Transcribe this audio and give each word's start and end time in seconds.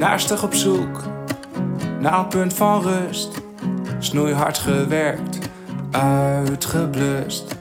Naastig 0.00 0.42
op 0.42 0.54
zoek 0.54 1.02
naar 1.98 2.18
een 2.18 2.28
punt 2.28 2.54
van 2.54 2.82
rust. 2.82 3.40
Snoeihard 3.98 4.58
gewerkt, 4.58 5.38
uitgeblust. 5.90 7.56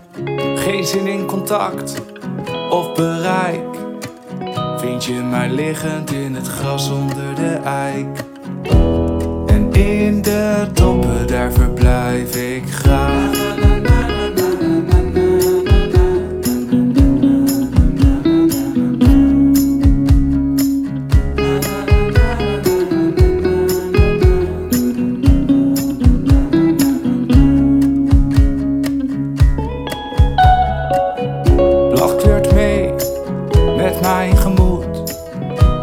Geen 0.55 0.85
zin 0.85 1.07
in 1.07 1.25
contact 1.25 2.01
of 2.69 2.93
bereik. 2.93 3.77
Vind 4.77 5.05
je 5.05 5.13
mij 5.13 5.49
liggend 5.49 6.11
in 6.11 6.35
het 6.35 6.47
gras 6.47 6.89
onder 6.89 7.35
de 7.35 7.59
eik. 7.63 8.23
En 9.47 9.71
in 9.73 10.21
de 10.21 10.67
toppen, 10.73 11.27
daar 11.27 11.51
verblijf 11.51 12.35
ik 12.35 12.69
graag. 12.69 13.48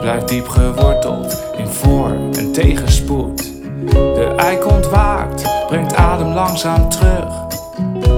Blijft 0.06 0.28
diep 0.28 0.48
geworteld 0.48 1.42
in 1.56 1.66
voor- 1.66 2.16
en 2.33 2.52
tegenspoed. 2.52 3.52
De 3.90 4.32
eik 4.37 4.66
ontwaakt, 4.66 5.66
brengt 5.66 5.95
adem 5.95 6.32
langzaam 6.32 6.88
terug. 6.88 7.46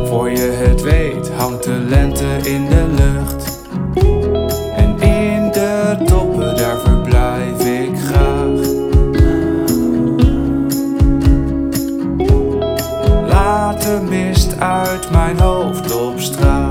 Voor 0.05 0.31
je 0.31 0.65
het 0.67 0.83
weet, 0.83 1.31
hangt 1.37 1.65
de 1.65 1.85
lente 1.89 2.37
in 2.43 2.67
de 2.69 2.87
lucht. 2.97 3.59
En 4.77 5.01
in 5.01 5.53
de 5.53 5.97
toppen, 6.07 6.57
daar 6.57 6.79
verblijf 6.79 7.65
ik 7.65 7.99
graag. 7.99 8.61
Laat 13.29 13.83
de 13.83 14.01
mist 14.09 14.61
uit 14.61 15.11
mijn 15.11 15.41
hoofd 15.41 15.95
op 15.95 16.21
straat. 16.21 16.68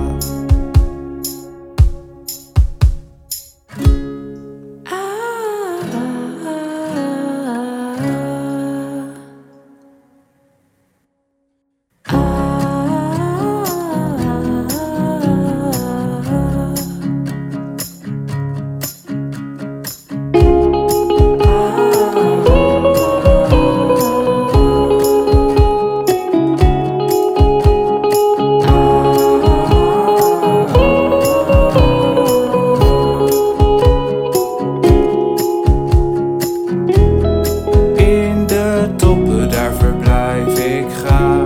Graag. 40.98 41.46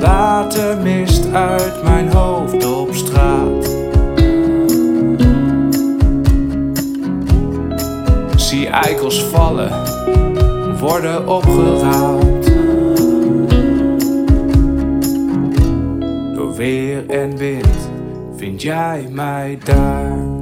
Laat 0.00 0.52
de 0.52 0.76
mist 0.82 1.32
uit 1.32 1.82
mijn 1.82 2.12
hoofd 2.12 2.66
op 2.66 2.94
straat. 2.94 3.74
Zie 8.36 8.68
eikels 8.68 9.24
vallen, 9.24 9.72
worden 10.80 11.28
opgeraapt. 11.28 12.46
Door 16.34 16.54
weer 16.54 17.10
en 17.10 17.36
wind 17.36 17.90
vind 18.36 18.62
jij 18.62 19.08
mij 19.10 19.58
daar. 19.64 20.35